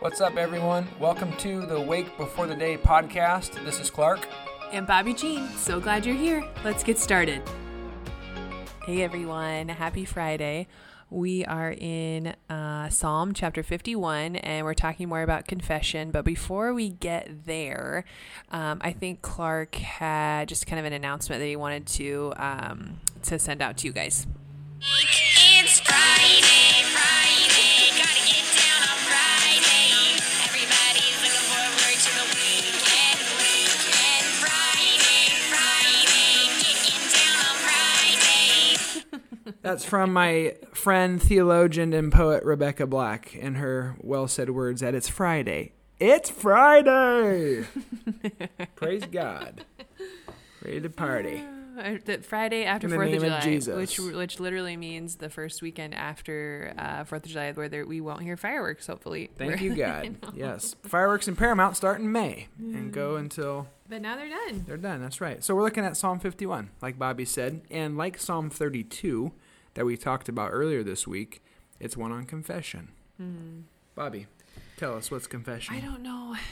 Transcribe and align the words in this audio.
What's 0.00 0.22
up, 0.22 0.38
everyone? 0.38 0.88
Welcome 0.98 1.30
to 1.36 1.66
the 1.66 1.78
Wake 1.78 2.16
Before 2.16 2.46
the 2.46 2.54
Day 2.54 2.78
podcast. 2.78 3.62
This 3.66 3.78
is 3.78 3.90
Klark. 3.90 4.24
And 4.72 4.86
Bobbie 4.86 5.12
Jean. 5.12 5.46
So 5.50 5.78
glad 5.78 6.06
you're 6.06 6.16
here. 6.16 6.42
Let's 6.64 6.82
get 6.82 6.98
started. 6.98 7.42
Hey, 8.86 9.02
everyone. 9.02 9.68
Happy 9.68 10.06
Friday. 10.06 10.68
We 11.10 11.44
are 11.44 11.74
in 11.76 12.34
uh, 12.48 12.88
Psalm 12.88 13.34
chapter 13.34 13.62
51 13.62 14.36
and 14.36 14.64
we're 14.64 14.72
talking 14.72 15.06
more 15.06 15.20
about 15.20 15.46
confession. 15.46 16.12
But 16.12 16.24
before 16.24 16.72
we 16.72 16.88
get 16.88 17.44
there, 17.44 18.06
um, 18.50 18.78
I 18.80 18.92
think 18.92 19.20
Klark 19.20 19.74
had 19.74 20.48
just 20.48 20.66
kind 20.66 20.80
of 20.80 20.86
an 20.86 20.94
announcement 20.94 21.40
that 21.40 21.46
he 21.46 21.56
wanted 21.56 21.84
to 21.88 22.32
um, 22.38 23.00
to 23.24 23.38
send 23.38 23.60
out 23.60 23.76
to 23.76 23.86
you 23.86 23.92
guys. 23.92 24.26
It's 24.80 25.80
Friday, 25.80 26.84
Friday, 26.88 27.98
gotta 27.98 28.26
get 28.26 28.59
That's 39.62 39.84
from 39.84 40.12
my 40.12 40.56
friend, 40.72 41.22
theologian, 41.22 41.92
and 41.92 42.10
poet 42.10 42.42
Rebecca 42.44 42.86
Black 42.86 43.34
in 43.34 43.56
her 43.56 43.96
well 44.00 44.26
said 44.26 44.50
words 44.50 44.80
that 44.80 44.94
it's 44.94 45.08
Friday. 45.08 45.72
It's 45.98 46.30
Friday! 46.30 47.66
Praise 48.76 49.04
God. 49.04 49.66
Ready 50.64 50.80
to 50.80 50.88
party. 50.90 51.42
Uh, 51.78 51.96
Friday 52.22 52.64
after 52.64 52.88
Fourth 52.88 53.12
of 53.12 53.20
July, 53.22 53.76
which 53.76 53.98
which 53.98 54.40
literally 54.40 54.76
means 54.76 55.16
the 55.16 55.30
first 55.30 55.62
weekend 55.62 55.94
after 55.94 56.74
uh, 56.76 57.04
Fourth 57.04 57.24
of 57.24 57.30
July, 57.30 57.52
where 57.52 57.68
there, 57.68 57.86
we 57.86 58.00
won't 58.00 58.22
hear 58.22 58.36
fireworks. 58.36 58.86
Hopefully, 58.86 59.30
Thank 59.36 59.60
you, 59.60 59.74
God. 59.76 60.16
yes. 60.34 60.74
Fireworks 60.82 61.28
in 61.28 61.36
Paramount 61.36 61.76
start 61.76 62.00
in 62.00 62.10
May 62.10 62.48
and 62.58 62.92
go 62.92 63.16
until 63.16 63.68
But 63.88 64.02
now 64.02 64.16
they're 64.16 64.28
done. 64.28 64.64
they're 64.66 64.76
done. 64.78 65.00
That's 65.02 65.20
right. 65.20 65.42
So 65.44 65.54
we're 65.54 65.62
looking 65.62 65.84
at 65.84 65.96
Psalm 65.96 66.18
51, 66.18 66.70
like 66.82 66.98
Bobbie 66.98 67.24
said. 67.26 67.60
And 67.70 67.96
like 67.96 68.18
Psalm 68.18 68.50
32 68.50 69.32
that 69.74 69.84
we 69.84 69.96
talked 69.96 70.28
about 70.28 70.50
earlier 70.52 70.82
this 70.82 71.06
week, 71.06 71.42
it's 71.78 71.96
one 71.96 72.12
on 72.12 72.24
confession. 72.24 72.88
Hmm. 73.16 73.60
Bobbie, 73.94 74.26
tell 74.76 74.94
us 74.94 75.10
what's 75.10 75.26
confession? 75.26 75.74
I 75.74 75.80
don't 75.80 76.02
know. 76.02 76.36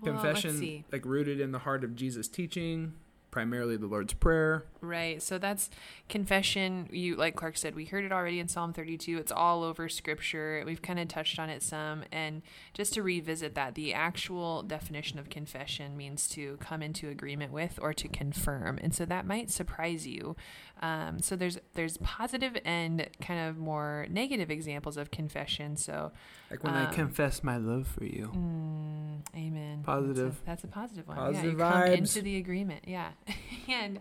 Well, 0.00 0.12
confession 0.12 0.84
like 0.92 1.04
rooted 1.04 1.40
in 1.40 1.50
the 1.50 1.58
heart 1.58 1.82
of 1.82 1.96
Jesus' 1.96 2.28
teaching, 2.28 2.92
primarily 3.30 3.76
the 3.76 3.86
Lord's 3.86 4.14
Prayer. 4.14 4.64
Right. 4.80 5.20
So 5.22 5.38
that's 5.38 5.70
confession. 6.08 6.88
You 6.92 7.16
like 7.16 7.36
Klark 7.36 7.56
said, 7.58 7.74
we 7.74 7.84
heard 7.84 8.04
it 8.04 8.12
already 8.12 8.38
in 8.40 8.48
Psalm 8.48 8.72
32. 8.72 9.18
It's 9.18 9.32
all 9.32 9.62
over 9.64 9.88
scripture. 9.88 10.62
We've 10.64 10.80
kind 10.82 10.98
of 10.98 11.08
touched 11.08 11.38
on 11.38 11.50
it 11.50 11.62
some 11.62 12.04
and 12.12 12.42
just 12.74 12.94
to 12.94 13.02
revisit 13.02 13.54
that, 13.56 13.74
the 13.74 13.92
actual 13.92 14.62
definition 14.62 15.18
of 15.18 15.30
confession 15.30 15.96
means 15.96 16.28
to 16.28 16.56
come 16.60 16.82
into 16.82 17.08
agreement 17.08 17.52
with 17.52 17.78
or 17.82 17.92
to 17.94 18.08
confirm. 18.08 18.78
And 18.80 18.94
so 18.94 19.04
that 19.04 19.26
might 19.26 19.50
surprise 19.50 20.06
you. 20.06 20.36
Um, 20.80 21.18
so 21.20 21.34
there's 21.34 21.58
there's 21.74 21.96
positive 21.98 22.56
and 22.64 23.08
kind 23.20 23.48
of 23.48 23.58
more 23.58 24.06
negative 24.10 24.48
examples 24.50 24.96
of 24.96 25.10
confession. 25.10 25.76
So 25.76 26.12
Like 26.52 26.62
when 26.62 26.74
I 26.74 26.86
Um, 26.86 26.94
confess 26.94 27.42
my 27.42 27.56
love 27.56 27.88
for 27.88 28.04
you. 28.04 28.30
Mm, 28.32 29.36
amen. 29.36 29.82
Positive. 29.84 30.40
That's 30.46 30.62
a, 30.62 30.64
that's 30.64 30.64
a 30.64 30.68
positive 30.68 31.08
one. 31.08 31.16
Positive 31.16 31.44
yeah, 31.44 31.50
you 31.50 31.56
come 31.72 31.82
vibes. 31.82 31.96
into 31.96 32.22
the 32.22 32.36
agreement. 32.36 32.84
Yeah, 32.86 33.08
and 33.68 34.00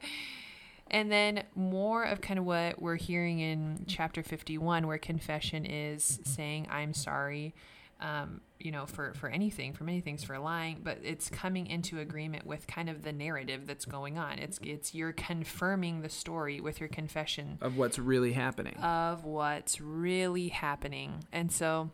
and 0.90 1.12
then 1.12 1.44
more 1.56 2.04
of 2.04 2.22
kind 2.22 2.40
of 2.40 2.46
what 2.46 2.82
we're 2.82 2.96
hearing 2.96 3.40
in 3.40 3.84
chapter 3.88 4.24
fifty-one, 4.24 4.88
where 4.88 4.98
confession 4.98 5.66
is 5.66 6.20
saying 6.24 6.68
I'm 6.72 6.94
sorry. 6.94 7.54
Um, 8.00 8.42
you 8.60 8.72
know, 8.72 8.86
for 8.86 9.14
for 9.16 9.28
anything, 9.28 9.74
for 9.74 9.84
many 9.84 10.02
things, 10.02 10.24
for 10.24 10.38
lying, 10.38 10.82
but 10.84 11.00
it's 11.04 11.30
coming 11.30 11.66
into 11.66 12.00
agreement 12.00 12.46
with 12.46 12.68
kind 12.68 12.90
of 12.92 13.02
the 13.02 13.12
narrative 13.12 13.66
that's 13.66 13.86
going 13.86 14.20
on. 14.20 14.38
It's 14.38 14.60
it's 14.62 14.94
you're 14.94 15.14
confirming 15.14 16.02
the 16.02 16.10
story 16.10 16.60
with 16.60 16.80
your 16.80 16.90
confession 16.90 17.58
Of 17.60 17.76
what's 17.76 17.98
really 17.98 18.34
happening. 18.34 18.76
of 18.78 19.26
what's 19.26 19.82
really 19.82 20.50
happening. 20.50 21.24
And 21.32 21.52
so 21.52 21.90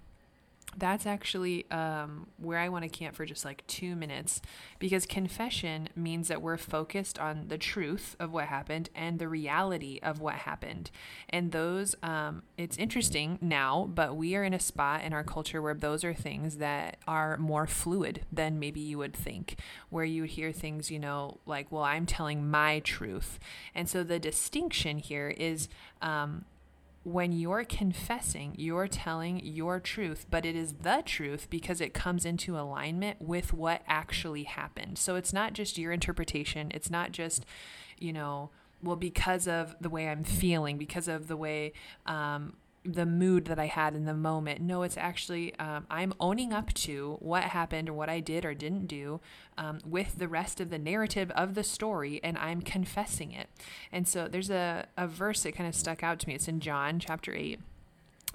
that's 0.78 1.06
actually 1.06 1.70
um, 1.72 2.28
where 2.38 2.60
I 2.60 2.70
want 2.70 2.84
to 2.84 2.90
camp 2.90 3.16
for 3.16 3.26
just 3.26 3.46
like 3.46 3.66
two 3.68 3.96
minutes 3.96 4.42
because 4.80 5.06
confession 5.06 5.90
means 5.96 6.28
that 6.28 6.42
we're 6.42 6.58
focused 6.58 7.20
on 7.20 7.48
the 7.48 7.58
truth 7.58 8.16
of 8.20 8.32
what 8.32 8.46
happened 8.46 8.90
and 8.96 9.20
the 9.20 9.28
reality 9.28 10.00
of 10.02 10.20
what 10.20 10.36
happened. 10.36 10.92
And 11.30 11.52
those, 11.52 11.96
um, 12.04 12.44
it's 12.58 12.78
interesting 12.78 13.38
now, 13.42 13.90
but 13.94 14.16
we 14.16 14.36
are 14.36 14.44
in 14.44 14.54
a 14.54 14.60
spot 14.60 15.04
in 15.04 15.14
our 15.14 15.24
culture 15.24 15.62
where 15.62 15.74
those 15.74 16.04
are 16.04 16.14
things 16.14 16.58
that 16.58 16.98
are 17.08 17.38
more 17.38 17.68
fluid 17.68 18.26
than 18.32 18.60
maybe 18.60 18.80
you 18.80 18.98
would 18.98 19.14
think, 19.16 19.58
where 19.90 20.06
you 20.06 20.22
would 20.22 20.32
hear 20.32 20.52
things, 20.52 20.90
you 20.90 21.00
know, 21.00 21.40
like, 21.46 21.72
well, 21.72 21.84
I'm 21.84 22.06
telling 22.06 22.50
my 22.50 22.80
truth. 22.80 23.40
And 23.76 23.88
so 23.88 24.04
the 24.04 24.20
distinction 24.20 24.98
here 24.98 25.30
is, 25.30 25.68
um, 26.02 26.46
when 27.04 27.34
you're 27.34 27.66
confessing, 27.66 28.56
you're 28.58 28.88
telling 28.88 29.46
your 29.46 29.80
truth, 29.80 30.26
but 30.30 30.46
it 30.46 30.56
is 30.56 30.74
the 30.82 31.04
truth 31.06 31.50
because 31.50 31.82
it 31.82 31.94
comes 31.94 32.26
into 32.26 32.58
alignment 32.58 33.22
with 33.22 33.54
what 33.54 33.82
actually 33.88 34.44
happened. 34.44 34.98
So 34.98 35.16
it's 35.16 35.34
not 35.34 35.54
just 35.54 35.78
your 35.78 35.92
interpretation. 35.92 36.72
It's 36.74 36.90
not 36.90 37.12
just, 37.12 37.46
you 38.00 38.14
know, 38.14 38.52
well, 38.82 38.96
because 38.96 39.48
of 39.48 39.76
the 39.82 39.90
way 39.90 40.08
I'm 40.08 40.24
feeling, 40.24 40.78
because 40.78 41.08
of 41.08 41.28
the 41.28 41.38
way, 41.38 41.74
um, 42.06 42.54
the 42.86 43.06
mood 43.06 43.46
that 43.46 43.60
I 43.60 43.68
had 43.68 43.96
in 43.96 44.06
the 44.06 44.14
moment. 44.14 44.62
No, 44.62 44.84
it's 44.84 44.98
actually, 44.98 45.58
um, 45.58 45.86
I'm 45.90 46.14
owning 46.20 46.52
up 46.52 46.74
to 46.74 47.18
what 47.20 47.44
happened 47.44 47.90
or 47.90 47.94
what 47.94 48.10
I 48.10 48.20
did 48.20 48.46
or 48.46 48.54
didn't 48.54 48.88
do 48.88 49.22
um, 49.58 49.80
with 49.86 50.18
the 50.18 50.28
rest 50.28 50.60
of 50.60 50.70
the 50.70 50.78
narrative 50.78 51.32
of 51.32 51.56
the 51.56 51.64
story, 51.64 52.20
and 52.24 52.38
I'm 52.38 52.62
confessing 52.62 53.32
it. 53.32 53.50
And 53.92 54.08
so 54.08 54.28
there's 54.28 54.50
a, 54.50 54.88
a 54.98 55.08
verse 55.08 55.44
that 55.44 55.56
kind 55.56 55.68
of 55.68 55.76
stuck 55.76 56.04
out 56.04 56.20
to 56.20 56.28
me. 56.28 56.36
It's 56.36 56.48
in 56.48 56.60
John 56.60 57.00
chapter 57.00 57.34
8. 57.34 57.60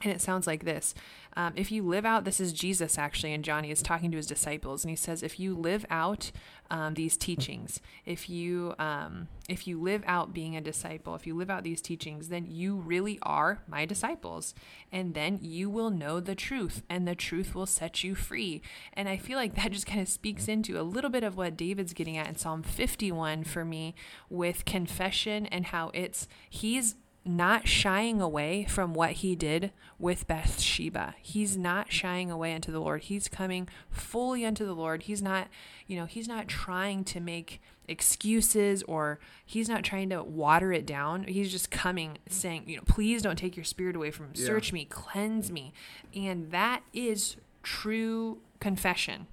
And 0.02 0.12
it 0.12 0.20
sounds 0.20 0.46
like 0.46 0.64
this. 0.64 0.94
Um, 1.38 1.52
if 1.54 1.70
you 1.70 1.84
live 1.84 2.04
out, 2.04 2.24
this 2.24 2.40
is 2.40 2.52
Jesus 2.52 2.98
actually, 2.98 3.32
and 3.32 3.44
Johnny 3.44 3.70
is 3.70 3.82
talking 3.82 4.10
to 4.10 4.16
his 4.16 4.26
disciples, 4.26 4.82
and 4.82 4.90
he 4.90 4.96
says, 4.96 5.22
if 5.22 5.38
you 5.38 5.56
live 5.56 5.86
out 5.88 6.32
um, 6.68 6.94
these 6.94 7.16
teachings, 7.16 7.80
if 8.04 8.28
you 8.28 8.74
um, 8.78 9.28
if 9.48 9.66
you 9.66 9.80
live 9.80 10.02
out 10.06 10.34
being 10.34 10.56
a 10.56 10.60
disciple, 10.60 11.14
if 11.14 11.26
you 11.26 11.36
live 11.36 11.48
out 11.48 11.62
these 11.62 11.80
teachings, 11.80 12.28
then 12.28 12.46
you 12.48 12.74
really 12.74 13.18
are 13.22 13.62
my 13.68 13.86
disciples, 13.86 14.52
and 14.90 15.14
then 15.14 15.38
you 15.40 15.70
will 15.70 15.90
know 15.90 16.18
the 16.18 16.34
truth, 16.34 16.82
and 16.88 17.06
the 17.06 17.14
truth 17.14 17.54
will 17.54 17.66
set 17.66 18.02
you 18.02 18.16
free. 18.16 18.60
And 18.92 19.08
I 19.08 19.16
feel 19.16 19.38
like 19.38 19.54
that 19.54 19.70
just 19.70 19.86
kind 19.86 20.00
of 20.00 20.08
speaks 20.08 20.48
into 20.48 20.80
a 20.80 20.82
little 20.82 21.10
bit 21.10 21.22
of 21.22 21.36
what 21.36 21.56
David's 21.56 21.92
getting 21.92 22.16
at 22.16 22.28
in 22.28 22.36
Psalm 22.36 22.64
51 22.64 23.44
for 23.44 23.64
me 23.64 23.94
with 24.28 24.64
confession 24.64 25.46
and 25.46 25.66
how 25.66 25.90
it's 25.94 26.26
he's 26.50 26.96
not 27.28 27.68
shying 27.68 28.20
away 28.20 28.64
from 28.68 28.94
what 28.94 29.12
he 29.12 29.36
did 29.36 29.72
with 29.98 30.26
Bathsheba. 30.26 31.14
He's 31.20 31.56
not 31.56 31.92
shying 31.92 32.30
away 32.30 32.54
unto 32.54 32.72
the 32.72 32.80
Lord. 32.80 33.02
He's 33.02 33.28
coming 33.28 33.68
fully 33.90 34.44
unto 34.44 34.64
the 34.64 34.74
Lord. 34.74 35.04
He's 35.04 35.22
not, 35.22 35.48
you 35.86 35.96
know, 35.96 36.06
he's 36.06 36.26
not 36.26 36.48
trying 36.48 37.04
to 37.04 37.20
make 37.20 37.60
excuses 37.86 38.82
or 38.84 39.18
he's 39.44 39.68
not 39.68 39.82
trying 39.82 40.10
to 40.10 40.22
water 40.22 40.72
it 40.72 40.86
down. 40.86 41.24
He's 41.24 41.50
just 41.50 41.70
coming 41.70 42.18
saying, 42.28 42.64
you 42.66 42.76
know, 42.76 42.82
please 42.86 43.22
don't 43.22 43.38
take 43.38 43.56
your 43.56 43.64
spirit 43.64 43.96
away 43.96 44.10
from 44.10 44.26
him. 44.26 44.32
Yeah. 44.34 44.46
Search 44.46 44.72
me, 44.72 44.84
cleanse 44.84 45.50
me. 45.50 45.72
And 46.14 46.50
that 46.50 46.82
is 46.92 47.36
true 47.62 48.38
confession. 48.60 49.26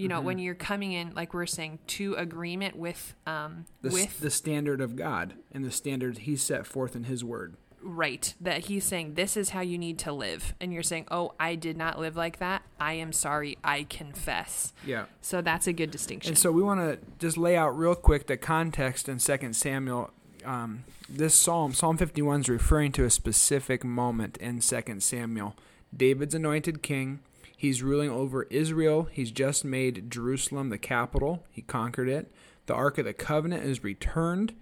You 0.00 0.08
know, 0.08 0.20
when 0.20 0.38
you're 0.38 0.54
coming 0.54 0.92
in, 0.92 1.14
like 1.14 1.34
we're 1.34 1.46
saying, 1.46 1.78
to 1.98 2.14
agreement 2.14 2.76
with 2.76 3.14
um 3.26 3.66
The, 3.82 3.90
with 3.90 4.20
the 4.20 4.30
standard 4.30 4.80
of 4.80 4.96
God 4.96 5.34
and 5.52 5.64
the 5.64 5.70
standard 5.70 6.18
He 6.18 6.36
set 6.36 6.66
forth 6.66 6.96
in 6.96 7.04
His 7.04 7.22
Word. 7.24 7.54
right 7.82 8.34
that 8.40 8.66
he's 8.66 8.84
saying 8.84 9.14
this 9.14 9.38
is 9.38 9.48
how 9.50 9.62
you 9.62 9.78
need 9.78 9.98
to 9.98 10.12
live 10.12 10.52
and 10.60 10.70
you're 10.70 10.82
saying 10.82 11.06
oh 11.10 11.32
i 11.40 11.54
did 11.54 11.78
not 11.78 11.98
live 11.98 12.14
like 12.14 12.38
that 12.38 12.60
i 12.78 12.92
am 12.92 13.10
sorry 13.10 13.56
i 13.64 13.84
confess 13.88 14.74
Yeah. 14.84 15.06
so 15.22 15.40
that's 15.40 15.66
a 15.66 15.72
good 15.72 15.90
distinction 15.90 16.32
And 16.32 16.38
so 16.38 16.52
we 16.52 16.62
want 16.62 16.80
to 16.80 16.98
just 17.18 17.38
lay 17.38 17.56
out 17.56 17.70
real 17.70 17.94
quick 17.94 18.26
the 18.26 18.36
context 18.36 19.08
in 19.08 19.18
Second 19.18 19.54
Samuel. 19.56 20.10
Um, 20.44 20.84
this 21.08 21.34
psalm, 21.34 21.72
Psalm 21.72 21.96
51, 21.96 22.40
is 22.42 22.48
referring 22.50 22.92
to 22.92 23.04
a 23.04 23.10
specific 23.10 23.82
moment 23.82 24.36
in 24.38 24.60
Second 24.60 25.02
Samuel. 25.02 25.54
David's 25.96 26.34
anointed 26.34 26.82
king. 26.82 27.20
He's 27.60 27.82
ruling 27.82 28.08
over 28.08 28.44
Israel. 28.44 29.08
He's 29.12 29.30
just 29.30 29.66
made 29.66 30.10
Jerusalem 30.10 30.70
the 30.70 30.78
capital. 30.78 31.44
He 31.50 31.60
conquered 31.60 32.08
it. 32.08 32.32
The 32.64 32.72
Ark 32.72 32.96
of 32.96 33.04
the 33.04 33.12
Covenant 33.12 33.64
is 33.64 33.84
returned 33.84 34.54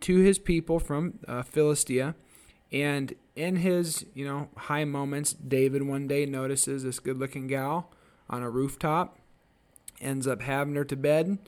to 0.00 0.18
his 0.18 0.38
people 0.38 0.78
from 0.78 1.20
uh, 1.26 1.42
Philistia. 1.42 2.14
And 2.70 3.14
in 3.34 3.56
his, 3.56 4.04
you 4.12 4.26
know, 4.26 4.50
high 4.58 4.84
moments, 4.84 5.32
David 5.32 5.84
one 5.84 6.06
day 6.06 6.26
notices 6.26 6.82
this 6.82 6.98
good-looking 6.98 7.46
gal 7.46 7.90
on 8.28 8.42
a 8.42 8.50
rooftop 8.50 9.18
ends 10.02 10.26
up 10.26 10.42
having 10.42 10.74
her 10.74 10.84
to 10.84 10.96
bed. 10.96 11.38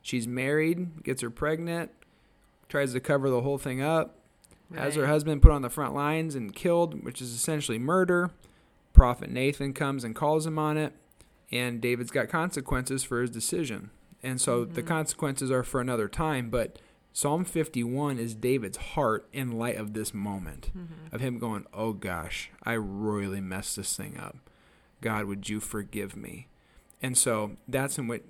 She's 0.00 0.26
married, 0.26 1.02
gets 1.04 1.20
her 1.20 1.28
pregnant, 1.28 1.90
tries 2.70 2.94
to 2.94 3.00
cover 3.00 3.28
the 3.28 3.42
whole 3.42 3.58
thing 3.58 3.82
up, 3.82 4.20
has 4.74 4.94
her 4.94 5.06
husband 5.06 5.42
put 5.42 5.52
on 5.52 5.60
the 5.60 5.68
front 5.68 5.94
lines 5.94 6.34
and 6.34 6.54
killed, 6.54 7.04
which 7.04 7.20
is 7.20 7.34
essentially 7.34 7.78
murder. 7.78 8.30
Prophet 8.96 9.30
Nathan 9.30 9.74
comes 9.74 10.02
and 10.02 10.14
calls 10.16 10.46
him 10.46 10.58
on 10.58 10.76
it. 10.76 10.94
and 11.52 11.80
David's 11.80 12.10
got 12.10 12.28
consequences 12.28 13.04
for 13.04 13.20
his 13.20 13.30
decision. 13.30 13.90
And 14.20 14.40
so 14.40 14.64
the 14.64 14.80
mm-hmm. 14.80 14.88
consequences 14.88 15.48
are 15.52 15.62
for 15.62 15.80
another 15.80 16.08
time, 16.08 16.50
but 16.50 16.80
Psalm 17.12 17.44
51 17.44 18.18
is 18.18 18.34
David's 18.34 18.76
heart 18.78 19.28
in 19.32 19.52
light 19.52 19.76
of 19.76 19.92
this 19.92 20.12
moment 20.12 20.70
mm-hmm. 20.76 21.14
of 21.14 21.20
him 21.20 21.38
going, 21.38 21.64
"Oh 21.72 21.92
gosh, 21.92 22.50
I 22.64 22.76
royally 22.76 23.40
messed 23.40 23.76
this 23.76 23.96
thing 23.96 24.18
up. 24.18 24.36
God, 25.00 25.26
would 25.26 25.48
you 25.48 25.60
forgive 25.60 26.16
me?" 26.16 26.48
And 27.00 27.16
so 27.16 27.52
that's 27.68 27.98
in 27.98 28.08
what 28.08 28.22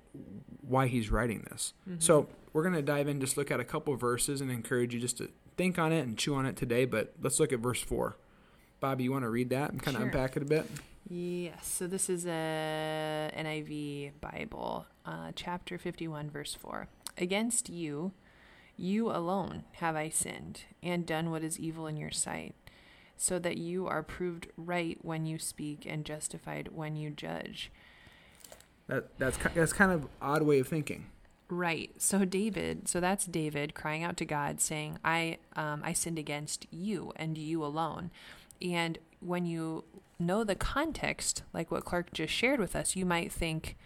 why 0.61 0.87
he's 0.87 1.09
writing 1.09 1.47
this. 1.49 1.73
Mm-hmm. 1.89 1.99
So 1.99 2.27
we're 2.53 2.63
going 2.63 2.75
to 2.75 2.81
dive 2.81 3.07
in, 3.07 3.19
just 3.19 3.37
look 3.37 3.49
at 3.49 3.59
a 3.59 3.65
couple 3.65 3.95
verses 3.95 4.41
and 4.41 4.51
encourage 4.51 4.93
you 4.93 4.99
just 4.99 5.17
to 5.17 5.29
think 5.57 5.79
on 5.79 5.91
it 5.91 6.01
and 6.01 6.17
chew 6.17 6.35
on 6.35 6.45
it 6.45 6.55
today. 6.55 6.85
But 6.85 7.13
let's 7.21 7.39
look 7.39 7.51
at 7.51 7.59
verse 7.59 7.81
4. 7.81 8.15
Bobbie, 8.79 9.05
you 9.05 9.11
want 9.11 9.23
to 9.23 9.29
read 9.29 9.49
that 9.49 9.71
and 9.71 9.81
kind 9.81 9.95
of 9.97 10.01
Sure. 10.01 10.07
unpack 10.07 10.37
it 10.37 10.43
a 10.43 10.45
bit? 10.45 10.69
Yes. 11.09 11.65
So 11.67 11.87
this 11.87 12.09
is 12.09 12.25
a 12.25 13.31
NIV 13.35 14.11
Bible, 14.19 14.85
uh, 15.05 15.31
chapter 15.35 15.77
51, 15.77 16.29
verse 16.29 16.53
4. 16.53 16.87
Against 17.17 17.69
you, 17.69 18.11
you 18.75 19.09
alone 19.09 19.63
have 19.73 19.95
I 19.95 20.09
sinned 20.09 20.61
and 20.83 21.05
done 21.05 21.31
what 21.31 21.43
is 21.43 21.57
evil 21.59 21.87
in 21.87 21.97
your 21.97 22.11
sight, 22.11 22.53
so 23.15 23.39
that 23.39 23.57
you 23.57 23.87
are 23.87 24.03
proved 24.03 24.47
right 24.57 24.97
when 25.01 25.25
you 25.25 25.39
speak 25.39 25.85
and 25.87 26.05
justified 26.05 26.69
when 26.73 26.95
you 26.95 27.09
judge. 27.09 27.71
That 28.87 29.17
that's 29.17 29.37
that's 29.55 29.73
kind 29.73 29.91
of 29.91 30.07
odd 30.21 30.43
way 30.43 30.59
of 30.59 30.67
thinking. 30.67 31.07
Right. 31.49 31.91
So 31.97 32.23
David, 32.25 32.87
so 32.87 32.99
that's 32.99 33.25
David 33.25 33.73
crying 33.73 34.03
out 34.03 34.17
to 34.17 34.25
God 34.25 34.61
saying, 34.61 34.99
"I 35.03 35.39
um 35.55 35.81
I 35.83 35.93
sinned 35.93 36.19
against 36.19 36.67
you 36.69 37.11
and 37.15 37.37
you 37.37 37.63
alone." 37.65 38.11
And 38.61 38.97
when 39.19 39.45
you 39.45 39.83
know 40.19 40.43
the 40.43 40.55
context, 40.55 41.43
like 41.53 41.71
what 41.71 41.85
Klark 41.85 42.11
just 42.13 42.33
shared 42.33 42.59
with 42.59 42.75
us, 42.75 42.95
you 42.95 43.05
might 43.05 43.31
think, 43.31 43.77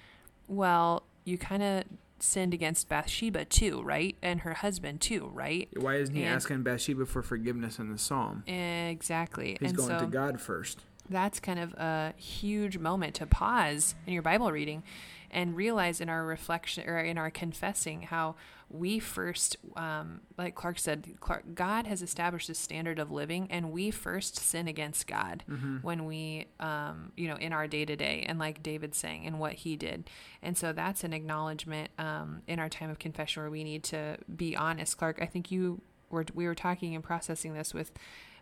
well, 0.47 1.03
you 1.23 1.37
kind 1.37 1.63
of 1.63 1.83
sinned 2.19 2.53
against 2.53 2.87
Bathsheba 2.87 3.45
too, 3.45 3.81
right? 3.81 4.15
And 4.21 4.41
her 4.41 4.53
husband 4.53 5.01
too, 5.01 5.29
right? 5.33 5.67
Why 5.75 5.95
isn't 5.95 6.13
he 6.15 6.23
And- 6.23 6.35
asking 6.35 6.63
Bathsheba 6.63 7.05
for 7.05 7.21
forgiveness 7.23 7.79
in 7.79 7.91
the 7.91 7.97
psalm? 7.97 8.43
Exactly. 8.47 9.57
He's 9.59 9.69
and 9.69 9.77
going 9.77 9.89
so 9.89 9.99
to 9.99 10.05
God 10.05 10.39
first. 10.39 10.81
that's 11.09 11.39
kind 11.39 11.59
of 11.59 11.73
a 11.73 12.13
huge 12.17 12.77
moment 12.77 13.15
to 13.15 13.25
pause 13.25 13.95
in 14.05 14.13
your 14.13 14.21
Bible 14.21 14.51
reading 14.51 14.83
and 15.31 15.55
realize 15.55 16.01
in 16.01 16.09
our 16.09 16.25
reflection 16.25 16.87
or 16.87 16.99
in 16.99 17.17
our 17.17 17.31
confessing 17.31 18.03
how 18.03 18.35
we 18.69 18.99
first, 18.99 19.57
um, 19.75 20.21
like 20.37 20.55
Klark 20.55 20.79
said, 20.79 21.07
Klark, 21.19 21.55
God 21.55 21.87
has 21.87 22.01
established 22.01 22.49
a 22.49 22.53
standard 22.53 22.99
of 22.99 23.11
living, 23.11 23.47
and 23.49 23.71
we 23.71 23.91
first 23.91 24.37
sin 24.37 24.67
against 24.67 25.07
God 25.07 25.43
when 25.81 26.05
we, 26.05 26.45
um, 26.59 27.11
you 27.17 27.27
know, 27.27 27.35
in 27.35 27.51
our 27.51 27.67
day 27.67 27.83
to 27.83 27.95
day, 27.95 28.23
and 28.27 28.39
like 28.39 28.63
David 28.63 28.95
saying, 28.95 29.25
and 29.25 29.39
what 29.39 29.53
he 29.53 29.75
did. 29.75 30.09
And 30.41 30.57
so 30.57 30.71
that's 30.71 31.03
an 31.03 31.11
acknowledgement 31.11 31.89
um, 31.97 32.43
in 32.47 32.59
our 32.59 32.69
time 32.69 32.89
of 32.89 32.99
confession 32.99 33.43
where 33.43 33.51
we 33.51 33.63
need 33.63 33.83
to 33.85 34.17
be 34.33 34.55
honest. 34.55 34.97
Klark, 34.97 35.21
I 35.21 35.25
think 35.25 35.51
you 35.51 35.81
were, 36.09 36.25
we 36.33 36.45
were 36.45 36.55
talking 36.55 36.95
and 36.95 37.03
processing 37.03 37.53
this 37.53 37.73
with 37.73 37.91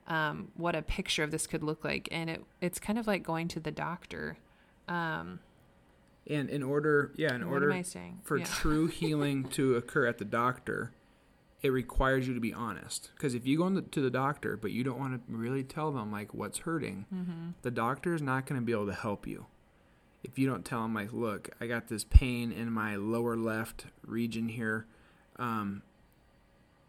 um, 0.08 0.50
what 0.56 0.76
a 0.76 0.82
picture 0.82 1.24
of 1.24 1.32
this 1.32 1.48
could 1.48 1.64
look 1.64 1.84
like, 1.84 2.08
and 2.12 2.30
it 2.30 2.44
it's 2.62 2.80
kind 2.80 3.00
of 3.00 3.08
like 3.08 3.24
going 3.24 3.48
to 3.50 3.60
the 3.60 3.72
doctor. 3.72 4.38
Um, 4.88 5.40
And 6.30 6.50
in 6.50 6.62
order, 6.64 7.12
yeah, 7.18 7.34
in 7.36 7.46
what 7.48 7.54
order 7.56 7.72
am 7.72 7.80
I 7.80 7.82
saying? 7.82 8.20
for 8.24 8.38
Yeah. 8.38 8.46
true 8.46 8.88
healing 9.02 9.46
to 9.50 9.76
occur 9.76 10.06
at 10.06 10.18
the 10.20 10.26
doctor, 10.26 10.92
it 11.62 11.70
requires 11.70 12.28
you 12.28 12.34
to 12.36 12.40
be 12.40 12.54
honest. 12.54 13.12
Because 13.16 13.34
if 13.34 13.46
you 13.48 13.58
go 13.58 13.68
in 13.68 13.74
the, 13.74 13.82
to 13.82 14.00
the 14.02 14.10
doctor 14.12 14.56
but 14.56 14.72
you 14.72 14.84
don't 14.84 15.00
want 15.00 15.14
to 15.28 15.36
really 15.36 15.64
tell 15.64 15.92
them 15.92 16.12
like 16.12 16.34
what's 16.34 16.60
hurting, 16.60 17.06
Mm-hmm. 17.14 17.50
the 17.64 17.72
doctor 17.72 18.14
is 18.14 18.22
not 18.22 18.46
going 18.46 18.62
to 18.62 18.66
be 18.66 18.72
able 18.72 18.86
to 18.88 18.94
help 18.94 19.26
you. 19.28 19.48
If 20.24 20.38
you 20.38 20.48
don't 20.48 20.66
tell 20.66 20.82
them 20.84 20.94
like, 20.94 21.12
look, 21.14 21.50
I 21.62 21.68
got 21.68 21.88
this 21.88 22.04
pain 22.04 22.52
in 22.52 22.72
my 22.72 22.96
lower 22.98 23.36
left 23.38 23.86
region 24.06 24.50
here, 24.50 24.86
um, 25.38 25.82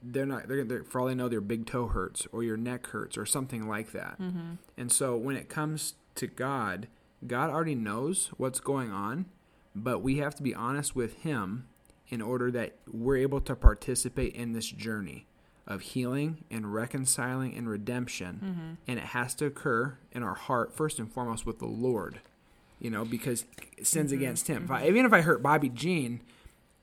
they're 0.02 0.26
not. 0.26 0.48
They're, 0.48 0.64
they're 0.64 0.84
for 0.84 1.00
all 1.00 1.06
they 1.06 1.14
know, 1.14 1.28
their 1.28 1.40
big 1.40 1.66
toe 1.66 1.86
hurts 1.86 2.26
or 2.32 2.42
your 2.42 2.56
neck 2.56 2.86
hurts 2.88 3.16
or 3.18 3.26
something 3.26 3.68
like 3.68 3.92
that. 3.92 4.18
Mm-hmm. 4.20 4.54
And 4.76 4.90
so 4.90 5.16
when 5.16 5.36
it 5.36 5.48
comes 5.48 5.94
to 6.16 6.26
God, 6.26 6.88
God 7.26 7.50
already 7.50 7.74
knows 7.74 8.30
what's 8.36 8.60
going 8.60 8.90
on, 8.90 9.26
but 9.74 10.00
we 10.00 10.18
have 10.18 10.34
to 10.36 10.42
be 10.42 10.54
honest 10.54 10.96
with 10.96 11.18
Him 11.18 11.66
in 12.08 12.20
order 12.20 12.50
that 12.50 12.76
we're 12.90 13.18
able 13.18 13.40
to 13.42 13.54
participate 13.54 14.34
in 14.34 14.52
this 14.52 14.66
journey 14.66 15.26
of 15.66 15.82
healing 15.82 16.44
and 16.50 16.74
reconciling 16.74 17.54
and 17.54 17.68
redemption. 17.68 18.40
Mm-hmm. 18.42 18.72
And 18.88 18.98
it 18.98 19.06
has 19.06 19.34
to 19.36 19.46
occur 19.46 19.98
in 20.12 20.22
our 20.22 20.34
heart, 20.34 20.74
first 20.74 20.98
and 20.98 21.12
foremost, 21.12 21.46
with 21.46 21.58
the 21.58 21.66
Lord, 21.66 22.20
you 22.80 22.90
know, 22.90 23.04
because 23.04 23.44
sins 23.82 24.10
against 24.10 24.48
Him. 24.48 24.64
If 24.64 24.70
I, 24.70 24.88
even 24.88 25.06
if 25.06 25.12
I 25.12 25.20
hurt 25.20 25.42
Bobbie 25.42 25.68
Jean, 25.68 26.20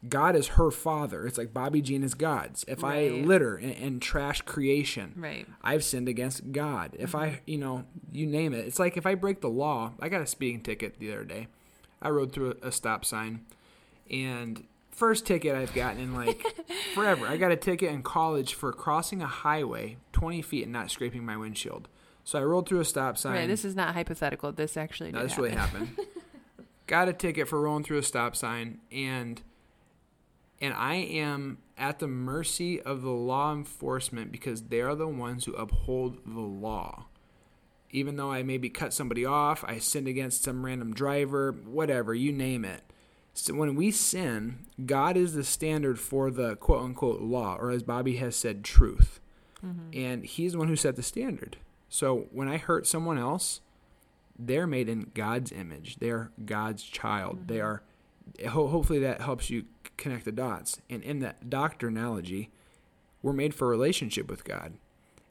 God 0.07 0.35
is 0.35 0.49
her 0.49 0.69
father. 0.69 1.25
It's 1.25 1.37
like 1.37 1.53
Bobbie 1.53 1.81
Jean 1.81 2.03
is 2.03 2.13
God's. 2.13 2.63
If 2.67 2.83
I 2.83 3.07
litter 3.07 3.55
and, 3.55 3.75
and 3.77 4.01
trash 4.01 4.41
creation, 4.41 5.13
Right. 5.15 5.47
I've 5.63 5.83
sinned 5.83 6.07
against 6.07 6.51
God. 6.51 6.95
If 6.99 7.15
I, 7.15 7.27
mm-hmm. 7.29 7.37
you 7.45 7.57
know, 7.57 7.83
you 8.11 8.27
name 8.27 8.53
it. 8.53 8.65
It's 8.65 8.79
like 8.79 8.95
if 8.95 9.05
I 9.05 9.15
break 9.15 9.41
the 9.41 9.49
law. 9.49 9.93
I 9.99 10.09
got 10.09 10.21
a 10.21 10.27
speeding 10.27 10.61
ticket 10.61 10.99
the 10.99 11.11
other 11.11 11.23
day. 11.23 11.47
I 12.01 12.09
rode 12.09 12.31
through 12.31 12.57
a, 12.61 12.67
a 12.67 12.71
stop 12.71 13.05
sign, 13.05 13.45
and 14.09 14.63
first 14.91 15.25
ticket 15.25 15.55
I've 15.55 15.73
gotten 15.73 15.99
in 15.99 16.13
like 16.13 16.43
forever. 16.93 17.25
I 17.25 17.37
got 17.37 17.51
a 17.51 17.55
ticket 17.55 17.91
in 17.91 18.03
college 18.03 18.53
for 18.53 18.71
crossing 18.71 19.21
a 19.21 19.27
highway 19.27 19.97
20 20.11 20.41
feet 20.43 20.63
and 20.63 20.73
not 20.73 20.91
scraping 20.91 21.25
my 21.25 21.37
windshield. 21.37 21.87
So 22.23 22.37
I 22.37 22.43
rolled 22.43 22.67
through 22.67 22.81
a 22.81 22.85
stop 22.85 23.17
sign. 23.17 23.33
Right. 23.33 23.47
This 23.47 23.63
is 23.63 23.75
not 23.75 23.93
hypothetical. 23.93 24.51
This 24.51 24.75
actually 24.75 25.11
No, 25.11 25.21
did 25.21 25.29
this 25.29 25.37
really 25.37 25.51
happened. 25.51 25.97
Got 26.87 27.09
a 27.09 27.13
ticket 27.13 27.47
for 27.47 27.61
rolling 27.61 27.83
through 27.83 27.97
a 27.97 28.03
stop 28.03 28.35
sign, 28.35 28.79
and 28.91 29.41
and 30.61 30.73
I 30.73 30.95
am 30.95 31.59
at 31.77 31.99
the 31.99 32.07
mercy 32.07 32.81
of 32.81 33.01
the 33.01 33.11
law 33.11 33.53
enforcement 33.53 34.31
because 34.31 34.63
they 34.63 34.81
are 34.81 34.95
the 34.95 35.07
ones 35.07 35.45
who 35.45 35.53
uphold 35.53 36.19
the 36.25 36.39
law. 36.39 37.05
Even 37.91 38.17
though 38.17 38.31
I 38.31 38.43
maybe 38.43 38.69
cut 38.69 38.93
somebody 38.93 39.25
off, 39.25 39.63
I 39.65 39.77
sinned 39.79 40.07
against 40.07 40.43
some 40.43 40.65
random 40.65 40.93
driver, 40.93 41.51
whatever, 41.51 42.13
you 42.13 42.31
name 42.31 42.65
it. 42.65 42.81
So 43.33 43.53
when 43.53 43.75
we 43.75 43.91
sin, 43.91 44.65
God 44.85 45.15
is 45.15 45.33
the 45.33 45.43
standard 45.43 45.99
for 45.99 46.31
the 46.31 46.55
quote 46.55 46.83
unquote 46.83 47.21
law, 47.21 47.55
or 47.55 47.69
as 47.69 47.83
Bobbie 47.83 48.17
has 48.17 48.35
said, 48.35 48.63
truth. 48.63 49.19
Mm-hmm. 49.63 49.89
And 49.93 50.25
He's 50.25 50.53
the 50.53 50.57
one 50.57 50.67
who 50.67 50.75
set 50.75 50.95
the 50.95 51.03
standard. 51.03 51.57
So 51.87 52.27
when 52.31 52.47
I 52.47 52.57
hurt 52.57 52.87
someone 52.87 53.17
else, 53.17 53.61
they're 54.37 54.67
made 54.67 54.89
in 54.89 55.11
God's 55.13 55.51
image. 55.51 55.97
They're 55.99 56.31
God's 56.45 56.83
child. 56.83 57.47
They 57.47 57.61
are. 57.61 57.83
Ho- 58.49 58.67
hopefully, 58.67 58.99
that 58.99 59.21
helps 59.21 59.49
you 59.49 59.65
connect 59.97 60.25
the 60.25 60.31
dots. 60.31 60.81
And 60.89 61.03
in 61.03 61.19
that 61.19 61.49
doctor 61.49 61.87
analogy, 61.87 62.49
we're 63.21 63.33
made 63.33 63.53
for 63.53 63.65
a 63.65 63.71
relationship 63.71 64.29
with 64.29 64.43
God, 64.43 64.73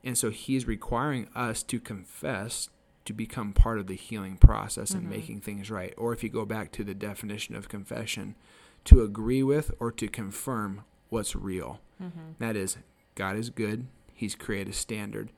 and 0.05 0.17
so 0.17 0.31
He's 0.31 0.67
requiring 0.67 1.29
us 1.35 1.63
to 1.65 1.81
confess 1.81 2.69
to 3.05 3.13
become 3.13 3.53
part 3.53 3.79
of 3.79 3.87
the 3.87 3.95
healing 3.95 4.37
process 4.37 4.91
and 4.91 5.03
mm-hmm. 5.03 5.11
making 5.11 5.41
things 5.41 5.71
right. 5.71 5.95
Or 5.97 6.13
if 6.13 6.25
you 6.25 6.29
go 6.29 6.45
back 6.45 6.73
to 6.73 6.83
the 6.83 6.95
definition 6.95 7.55
of 7.55 7.69
confession, 7.69 8.35
to 8.85 9.03
agree 9.03 9.45
with 9.45 9.71
or 9.79 9.93
to 9.93 10.09
confirm 10.09 10.83
what's 11.09 11.37
real. 11.37 11.81
Mm-hmm. 12.03 12.33
That 12.41 12.57
is, 12.57 12.77
God 13.15 13.37
is 13.37 13.51
good. 13.51 13.87
He's 14.13 14.35
created 14.35 14.75
a 14.75 14.77
standard, 14.77 15.31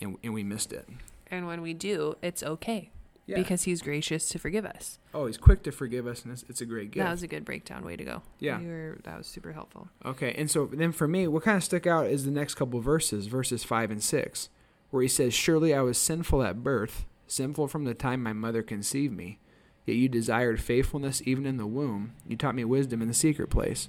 and 0.00 0.16
and 0.22 0.32
we 0.32 0.42
missed 0.42 0.72
it. 0.72 0.88
And 1.28 1.46
when 1.46 1.60
we 1.60 1.74
do, 1.74 2.16
it's 2.22 2.42
okay 2.42 2.90
Yeah. 3.26 3.36
because 3.38 3.64
He's 3.64 3.82
gracious 3.82 4.28
to 4.30 4.38
forgive 4.38 4.64
us. 4.64 4.98
Oh, 5.12 5.26
he's 5.26 5.36
quick 5.38 5.62
to 5.64 5.72
forgive 5.72 6.06
us, 6.06 6.22
and 6.22 6.32
it's, 6.32 6.44
it's 6.48 6.60
a 6.60 6.66
great 6.66 6.92
gift. 6.92 7.04
That 7.04 7.10
was 7.10 7.22
a 7.24 7.26
good 7.26 7.44
breakdown. 7.44 7.84
Way 7.84 7.96
to 7.96 8.04
go. 8.04 8.22
Yeah. 8.38 8.60
You 8.60 8.68
were, 8.68 8.98
that 9.04 9.18
was 9.18 9.26
super 9.26 9.52
helpful. 9.52 9.88
okay, 10.04 10.32
and 10.38 10.50
so 10.50 10.66
then 10.72 10.92
for 10.92 11.08
me, 11.08 11.26
what 11.26 11.42
kind 11.42 11.56
of 11.56 11.64
stuck 11.64 11.86
out 11.86 12.06
is 12.06 12.24
the 12.24 12.30
next 12.30 12.54
couple 12.54 12.80
verses, 12.80 13.26
verses 13.26 13.64
five 13.64 13.90
and 13.90 14.02
six, 14.02 14.48
where 14.90 15.02
he 15.02 15.08
says, 15.08 15.34
"Surely 15.34 15.74
I 15.74 15.80
was 15.80 15.98
sinful 15.98 16.42
at 16.42 16.62
birth, 16.62 17.04
sinful 17.26 17.66
from 17.68 17.84
the 17.84 17.94
time 17.94 18.22
my 18.22 18.32
mother 18.32 18.62
conceived 18.62 19.14
me. 19.16 19.40
Yet 19.86 19.94
you 19.96 20.08
desired 20.08 20.60
faithfulness 20.60 21.22
even 21.24 21.46
in 21.46 21.56
the 21.56 21.66
womb. 21.66 22.12
You 22.26 22.36
taught 22.36 22.54
me 22.54 22.64
wisdom 22.64 23.02
in 23.02 23.08
the 23.08 23.14
secret 23.14 23.50
place." 23.50 23.88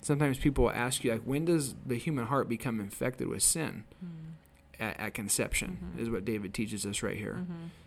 Sometimes 0.00 0.38
people 0.38 0.64
will 0.64 0.70
ask 0.70 1.02
you, 1.02 1.10
like, 1.10 1.22
when 1.22 1.44
does 1.44 1.74
the 1.84 1.96
human 1.96 2.26
heart 2.26 2.48
become 2.48 2.78
infected 2.80 3.26
with 3.26 3.42
sin? 3.42 3.82
Hmm. 4.00 4.27
At, 4.80 5.00
at 5.00 5.14
conception 5.14 5.94
is 5.98 6.08
what 6.08 6.24
David 6.24 6.54
teaches 6.54 6.86
us 6.86 7.02
right 7.02 7.16
here. 7.16 7.44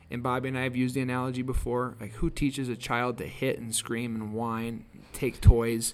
And 0.10 0.21
Bobbie 0.21 0.50
and 0.50 0.57
I 0.57 0.63
have 0.63 0.75
used 0.75 0.93
the 0.95 1.01
analogy 1.01 1.41
before. 1.41 1.95
Like, 2.01 2.12
who 2.13 2.29
teaches 2.29 2.67
a 2.67 2.75
child 2.75 3.17
to 3.19 3.25
hit 3.25 3.57
and 3.60 3.74
scream 3.74 4.13
and 4.15 4.33
whine, 4.33 4.86
take 5.13 5.39
toys? 5.39 5.93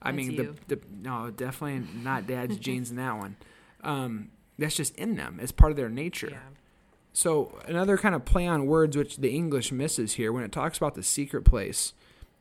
I 0.00 0.12
That's 0.12 0.16
mean, 0.16 0.30
you. 0.32 0.56
the, 0.66 0.76
the 0.76 0.82
no, 1.02 1.30
definitely 1.30 1.86
not 2.02 2.26
dad's 2.26 2.56
genes 2.56 2.90
in 2.90 2.96
that 2.96 3.18
one. 3.18 3.36
Um, 3.82 4.30
that's 4.58 4.76
just 4.76 4.96
in 4.96 5.16
them. 5.16 5.38
It's 5.42 5.52
part 5.52 5.72
of 5.72 5.76
their 5.76 5.90
nature. 5.90 6.28
So 7.12 7.58
another 7.66 7.98
kind 7.98 8.14
of 8.14 8.24
play 8.24 8.46
on 8.46 8.66
words, 8.66 8.96
which 8.96 9.16
the 9.18 9.30
English 9.30 9.72
misses 9.72 10.14
here, 10.14 10.32
when 10.32 10.44
it 10.44 10.52
talks 10.52 10.78
about 10.78 10.94
the 10.94 11.02
secret 11.02 11.44
place, 11.44 11.92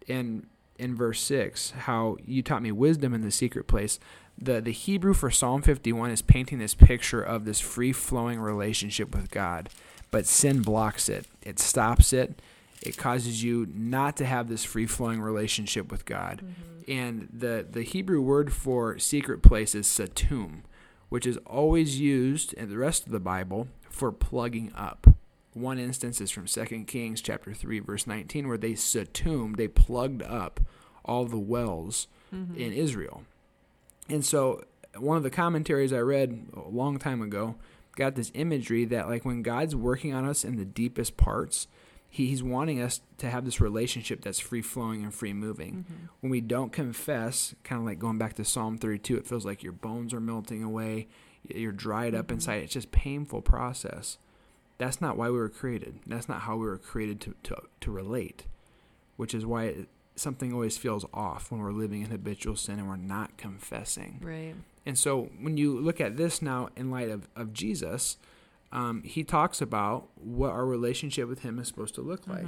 in 0.08 0.48
in 0.78 0.96
verse 0.96 1.20
six, 1.20 1.72
how 1.72 2.18
you 2.26 2.42
taught 2.42 2.62
me 2.62 2.72
wisdom 2.72 3.14
in 3.14 3.22
the 3.22 3.32
secret 3.32 3.68
place. 3.68 4.00
The 4.42 4.62
the 4.62 4.72
Hebrew 4.72 5.14
for 5.14 5.30
Psalm 5.30 5.62
fifty 5.62 5.92
one 5.92 6.12
is 6.12 6.22
painting 6.22 6.60
this 6.60 6.76
picture 6.76 7.22
of 7.22 7.46
this 7.46 7.60
free 7.60 7.92
flowing 7.92 8.40
relationship 8.40 9.14
with 9.14 9.32
God, 9.32 9.70
but 10.12 10.26
sin 10.26 10.62
blocks 10.62 11.10
it. 11.10 11.26
It 11.42 11.60
stops 11.60 12.14
it, 12.14 12.42
It 12.82 12.98
causes 12.98 13.44
you 13.44 13.68
not 13.74 14.16
to 14.18 14.26
have 14.26 14.48
this 14.48 14.64
free 14.64 14.86
flowing 14.86 15.22
relationship 15.22 15.92
with 15.92 16.06
God. 16.06 16.42
Mm-hmm. 16.42 16.92
And 16.92 17.30
the, 17.32 17.66
the 17.70 17.84
Hebrew 17.84 18.22
word 18.22 18.52
for 18.52 18.98
secret 18.98 19.44
place 19.44 19.76
is 19.76 19.86
satum, 19.86 20.62
which 21.10 21.28
is 21.28 21.38
always 21.46 22.00
used 22.00 22.54
in 22.54 22.70
the 22.70 22.78
rest 22.78 23.06
of 23.06 23.12
the 23.12 23.20
Bible 23.20 23.68
for 23.90 24.12
plugging 24.12 24.72
up. 24.76 25.08
One 25.54 25.78
instance 25.78 26.22
is 26.22 26.32
from 26.32 26.46
2 26.46 26.86
Kings 26.88 27.22
chapter 27.22 27.54
3 27.54 27.80
verse 27.80 28.08
19 28.08 28.48
where 28.48 28.58
they 28.58 28.74
satum, 28.74 29.58
they 29.58 29.68
plugged 29.68 30.24
up 30.24 30.62
all 31.04 31.26
the 31.26 31.38
wells 31.38 32.08
mm-hmm. 32.34 32.56
in 32.56 32.72
Israel. 32.72 33.24
And 34.10 34.26
so 34.26 34.64
one 34.98 35.18
of 35.18 35.24
the 35.24 35.30
commentaries 35.30 35.94
I 35.94 36.00
read 36.00 36.48
a 36.54 36.70
long 36.70 36.98
time 36.98 37.22
ago 37.22 37.56
got 37.96 38.16
this 38.16 38.32
imagery 38.34 38.86
that 38.86 39.08
like 39.08 39.26
when 39.26 39.42
God's 39.42 39.76
working 39.76 40.14
on 40.14 40.26
us 40.26 40.44
in 40.44 40.56
the 40.56 40.66
deepest 40.66 41.18
parts, 41.18 41.68
he, 42.10 42.28
he's 42.28 42.42
wanting 42.42 42.82
us 42.82 43.02
to 43.18 43.30
have 43.30 43.46
this 43.46 43.62
relationship 43.62 44.22
that's 44.22 44.40
free 44.40 44.62
flowing 44.62 45.04
and 45.04 45.14
free 45.14 45.34
moving. 45.34 45.86
Mm-hmm. 45.86 46.06
When 46.22 46.32
we 46.32 46.42
don't 46.42 46.72
confess, 46.72 47.54
kind 47.64 47.80
of 47.80 47.86
like 47.86 48.00
going 48.00 48.18
back 48.18 48.34
to 48.36 48.46
Psalm 48.46 48.78
32, 48.78 49.18
it 49.18 49.28
feels 49.28 49.46
like 49.46 49.62
your 49.62 49.74
bones 49.74 50.14
are 50.14 50.20
melting 50.20 50.64
away, 50.64 51.08
you're 51.48 51.72
dried 51.72 52.16
up 52.16 52.28
mm-hmm. 52.28 52.36
inside. 52.36 52.64
It's 52.64 52.74
just 52.74 52.92
painful 52.92 53.42
process. 53.42 54.18
That's 54.80 55.02
not 55.02 55.18
why 55.18 55.30
we 55.30 55.38
were 55.38 55.50
created. 55.50 56.00
That's 56.08 56.30
not 56.30 56.42
how 56.42 56.56
we 56.56 56.66
were 56.66 56.78
created 56.78 57.22
to, 57.22 57.36
to, 57.44 57.58
to 57.82 57.92
relate, 57.92 58.46
which 59.18 59.36
is 59.36 59.46
why 59.46 59.66
it, 59.66 59.90
something 60.20 60.54
always 60.54 60.78
feels 60.78 61.06
off 61.14 61.52
when 61.52 61.62
we're 61.62 61.72
living 61.72 62.02
in 62.04 62.12
habitual 62.12 62.56
sin 62.56 62.80
and 62.80 62.88
we're 62.88 62.96
not 62.96 63.38
confessing. 63.38 64.20
Right. 64.22 64.56
And 64.86 64.98
so 64.98 65.30
when 65.40 65.58
you 65.58 65.80
look 65.80 66.02
at 66.02 66.18
this 66.18 66.42
now 66.42 66.70
in 66.76 66.90
light 66.92 67.10
of, 67.10 67.28
of 67.36 67.54
Jesus, 67.54 68.18
um, 68.72 69.02
he 69.04 69.24
talks 69.24 69.62
about 69.62 70.10
what 70.16 70.52
our 70.52 70.66
relationship 70.66 71.28
with 71.28 71.40
him 71.40 71.60
is 71.60 71.68
supposed 71.68 71.96
to 71.96 72.02
look 72.02 72.28
like. 72.28 72.46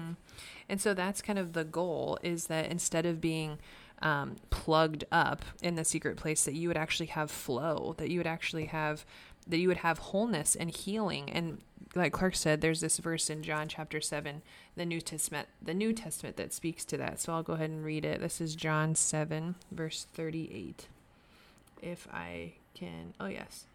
And 0.70 0.80
so 0.80 0.94
that's 0.94 1.22
kind 1.22 1.40
of 1.40 1.54
the 1.54 1.64
goal 1.64 2.20
is 2.22 2.48
that 2.48 2.72
instead 2.72 3.06
of 3.06 3.20
being 3.20 3.58
um, 4.02 4.36
plugged 4.50 5.04
up 5.12 5.44
in 5.62 5.76
the 5.76 5.84
secret 5.84 6.18
place, 6.18 6.46
that 6.46 6.54
you 6.54 6.68
would 6.68 6.78
actually 6.78 7.08
have 7.08 7.32
flow, 7.32 7.96
that 7.98 8.10
you 8.10 8.20
would 8.20 8.28
actually 8.28 8.66
have, 8.66 9.06
that 9.48 9.58
you 9.58 9.68
would 9.68 9.78
have 9.78 9.98
wholeness 9.98 10.56
and 10.56 10.70
healing. 10.70 11.30
And 11.30 11.60
like 11.96 12.14
Klark 12.14 12.36
said, 12.36 12.62
there's 12.62 12.82
this 12.82 13.00
verse 13.00 13.30
in 13.30 13.44
John 13.44 13.68
chapter 13.68 14.00
seven, 14.00 14.42
the 14.76 14.86
New 14.86 15.02
Testament, 15.02 15.48
the 15.62 15.74
New 15.74 15.94
Testament 15.94 16.38
that 16.38 16.54
speaks 16.54 16.86
to 16.86 16.98
that. 16.98 17.20
So 17.20 17.34
I'll 17.34 17.44
go 17.44 17.54
ahead 17.54 17.70
and 17.70 17.84
read 17.84 18.06
it. 18.06 18.22
This 18.22 18.40
is 18.40 18.56
John 18.56 18.96
seven, 18.96 19.56
verse 19.72 20.06
thirty-eight. 20.14 20.88
If 21.82 22.08
I 22.14 22.54
can, 22.74 23.14
oh 23.20 23.26
yes. 23.26 23.66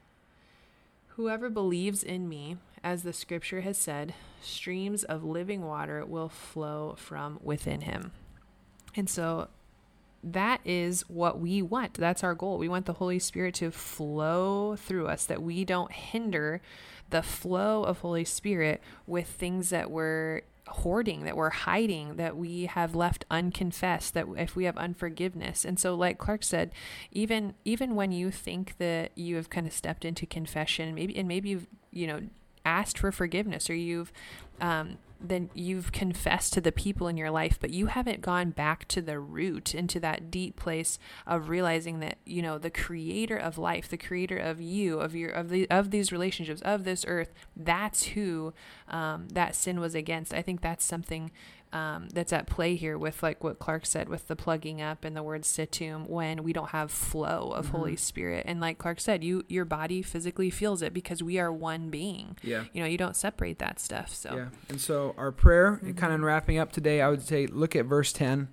Whoever 1.08 1.50
believes 1.50 2.02
in 2.02 2.28
me, 2.28 2.58
as 2.84 3.02
the 3.02 3.12
scripture 3.12 3.62
has 3.62 3.78
said, 3.78 4.14
streams 4.42 5.02
of 5.02 5.24
living 5.24 5.64
water 5.64 6.04
will 6.04 6.28
flow 6.28 6.94
from 6.98 7.40
within 7.42 7.80
him. 7.80 8.12
And 8.94 9.10
so 9.10 9.48
that 10.26 10.60
is 10.64 11.02
what 11.08 11.38
we 11.38 11.62
want. 11.62 11.94
That's 11.94 12.24
our 12.24 12.34
goal. 12.34 12.58
We 12.58 12.68
want 12.68 12.86
the 12.86 12.94
Holy 12.94 13.20
Spirit 13.20 13.54
to 13.56 13.70
flow 13.70 14.74
through 14.76 15.06
us, 15.06 15.24
that 15.26 15.40
we 15.40 15.64
don't 15.64 15.92
hinder 15.92 16.60
the 17.10 17.22
flow 17.22 17.84
of 17.84 18.00
Holy 18.00 18.24
Spirit 18.24 18.82
with 19.06 19.28
things 19.28 19.70
that 19.70 19.90
we're 19.90 20.42
hoarding, 20.66 21.22
that 21.24 21.36
we're 21.36 21.50
hiding, 21.50 22.16
that 22.16 22.36
we 22.36 22.66
have 22.66 22.96
left 22.96 23.24
unconfessed, 23.30 24.14
that 24.14 24.26
if 24.36 24.56
we 24.56 24.64
have 24.64 24.76
unforgiveness. 24.76 25.64
And 25.64 25.78
so 25.78 25.94
like 25.94 26.18
Klark 26.18 26.42
said, 26.42 26.72
even 27.12 27.54
even 27.64 27.94
when 27.94 28.10
you 28.10 28.32
think 28.32 28.74
that 28.78 29.12
you 29.14 29.36
have 29.36 29.48
kind 29.48 29.68
of 29.68 29.72
stepped 29.72 30.04
into 30.04 30.26
confession, 30.26 30.92
maybe 30.92 31.16
and 31.16 31.28
maybe 31.28 31.50
you've, 31.50 31.68
you 31.92 32.08
know, 32.08 32.22
asked 32.64 32.98
for 32.98 33.12
forgiveness 33.12 33.70
or 33.70 33.76
you've 33.76 34.12
um, 34.60 34.98
then 35.20 35.50
you've 35.54 35.92
confessed 35.92 36.52
to 36.52 36.60
the 36.60 36.72
people 36.72 37.08
in 37.08 37.16
your 37.16 37.30
life 37.30 37.58
but 37.60 37.70
you 37.70 37.86
haven't 37.86 38.20
gone 38.20 38.50
back 38.50 38.86
to 38.88 39.00
the 39.00 39.18
root 39.18 39.74
into 39.74 39.98
that 39.98 40.30
deep 40.30 40.56
place 40.56 40.98
of 41.26 41.48
realizing 41.48 42.00
that 42.00 42.18
you 42.24 42.42
know 42.42 42.58
the 42.58 42.70
creator 42.70 43.36
of 43.36 43.58
life 43.58 43.88
the 43.88 43.96
creator 43.96 44.36
of 44.36 44.60
you 44.60 45.00
of 45.00 45.14
your 45.14 45.30
of 45.30 45.48
the 45.48 45.68
of 45.70 45.90
these 45.90 46.12
relationships 46.12 46.60
of 46.62 46.84
this 46.84 47.04
earth 47.08 47.32
that's 47.56 48.04
who 48.04 48.52
um, 48.88 49.28
that 49.28 49.54
sin 49.54 49.80
was 49.80 49.94
against. 49.94 50.32
I 50.34 50.42
think 50.42 50.60
that's 50.60 50.84
something 50.84 51.30
um, 51.76 52.08
that's 52.08 52.32
at 52.32 52.46
play 52.46 52.74
here 52.76 52.96
with 52.96 53.22
like 53.22 53.44
what 53.44 53.58
Klark 53.58 53.84
said 53.84 54.08
with 54.08 54.28
the 54.28 54.36
plugging 54.36 54.80
up 54.80 55.04
and 55.04 55.16
the 55.16 55.22
word 55.22 55.42
satum 55.42 56.08
when 56.08 56.42
we 56.42 56.52
don't 56.52 56.70
have 56.70 56.90
flow 56.90 57.52
of 57.54 57.68
Holy 57.68 57.96
Spirit. 57.96 58.44
And 58.48 58.60
like 58.60 58.78
Klark 58.78 58.98
said, 59.00 59.22
you 59.22 59.44
your 59.48 59.64
body 59.64 60.00
physically 60.02 60.50
feels 60.50 60.80
it 60.82 60.94
because 60.94 61.22
we 61.22 61.38
are 61.38 61.52
one 61.52 61.90
being. 61.90 62.36
Yeah. 62.42 62.64
You 62.72 62.82
know, 62.82 62.88
you 62.88 62.96
don't 62.98 63.16
separate 63.16 63.58
that 63.58 63.78
stuff. 63.80 64.14
So 64.14 64.34
Yeah. 64.36 64.48
And 64.68 64.80
so 64.80 65.14
our 65.18 65.32
prayer, 65.32 65.80
kind 65.96 66.12
of 66.12 66.20
wrapping 66.20 66.58
up 66.58 66.72
today, 66.72 67.00
I 67.02 67.08
would 67.08 67.22
say 67.22 67.46
look 67.46 67.76
at 67.76 67.84
verse 67.84 68.12
10 68.12 68.48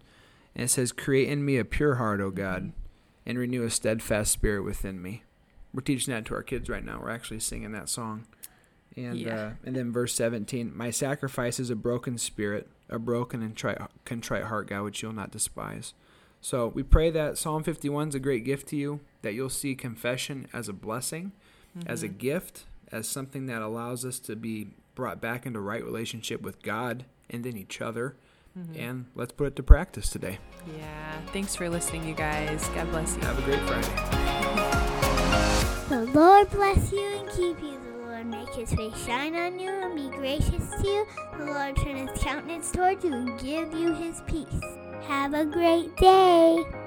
and 0.55 0.63
it 0.65 0.69
says, 0.69 0.91
Create 0.91 1.29
in 1.29 1.45
me 1.45 1.57
a 1.57 1.65
pure 1.65 1.95
heart, 1.95 2.19
O 2.21 2.29
God, 2.29 2.73
and 3.25 3.37
renew 3.39 3.63
a 3.63 3.69
steadfast 3.69 4.31
spirit 4.31 4.63
within 4.63 5.01
me. 5.01 5.23
We're 5.73 5.81
teaching 5.81 6.13
that 6.13 6.25
to 6.25 6.35
our 6.35 6.43
kids 6.43 6.69
right 6.69 6.83
now. 6.85 6.99
We're 7.01 7.09
actually 7.09 7.39
singing 7.39 7.71
that 7.71 7.89
song. 7.89 8.25
And 8.95 9.17
Yeah. 9.17 9.35
uh, 9.35 9.51
and 9.65 9.75
then 9.75 9.91
verse 9.91 10.13
17, 10.13 10.71
My 10.75 10.91
sacrifice 10.91 11.59
is 11.59 11.69
a 11.71 11.75
broken 11.75 12.17
spirit, 12.19 12.69
a 12.93 12.99
broken 12.99 13.41
and 13.41 13.55
tri- 13.55 13.87
contrite 14.05 14.45
heart, 14.45 14.67
God, 14.67 14.83
which 14.83 15.01
you'll 15.01 15.13
not 15.13 15.31
despise. 15.31 15.93
So 16.41 16.67
we 16.67 16.83
pray 16.83 17.09
that 17.09 17.37
Psalm 17.37 17.63
51 17.63 18.09
is 18.09 18.15
a 18.15 18.19
great 18.19 18.43
gift 18.43 18.67
to 18.69 18.75
you, 18.75 18.99
that 19.21 19.33
you'll 19.33 19.49
see 19.49 19.75
confession 19.75 20.47
as 20.53 20.67
a 20.67 20.73
blessing, 20.73 21.31
as 21.85 22.03
a 22.03 22.07
mm-hmm. 22.07 22.17
gift, 22.17 22.65
as 22.91 23.07
something 23.07 23.47
that 23.47 23.61
allows 23.61 24.05
us 24.05 24.19
to 24.19 24.35
be 24.35 24.67
brought 24.93 25.19
back 25.21 25.45
into 25.45 25.59
right 25.59 25.83
relationship 25.83 26.41
with 26.41 26.61
God 26.61 27.05
and 27.29 27.43
then 27.43 27.57
each 27.57 27.81
other. 27.81 28.15
Mm-hmm. 28.57 28.79
And 28.79 29.05
let's 29.15 29.31
put 29.31 29.47
it 29.47 29.55
to 29.55 29.63
practice 29.63 30.09
today. 30.09 30.37
yeah. 30.77 31.19
Thanks 31.31 31.55
for 31.55 31.69
listening, 31.69 32.07
you 32.07 32.13
guys. 32.13 32.67
God 32.69 32.91
bless 32.91 33.15
you. 33.15 33.21
Have 33.21 33.39
a 33.39 33.41
great 33.41 33.61
Friday. 33.61 33.87
The 35.89 36.05
Lord 36.11 36.49
bless 36.51 36.91
you 36.91 37.19
and 37.19 37.29
keep 37.29 37.59
you. 37.63 37.82
Lord 38.23 38.47
make 38.47 38.55
his 38.55 38.73
face 38.73 39.05
shine 39.05 39.35
on 39.35 39.59
you 39.59 39.69
and 39.69 39.95
be 39.95 40.15
gracious 40.15 40.69
to 40.81 40.87
you. 40.87 41.05
The 41.37 41.45
Lord 41.45 41.75
turn 41.77 42.07
his 42.07 42.21
countenance 42.21 42.71
toward 42.71 43.03
you 43.03 43.13
and 43.13 43.39
give 43.39 43.73
you 43.73 43.93
his 43.93 44.21
peace. 44.27 44.61
Have 45.07 45.33
a 45.33 45.45
great 45.45 45.95
day. 45.97 46.82